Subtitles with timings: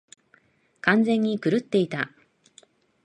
[0.81, 2.09] 完全に狂っていた。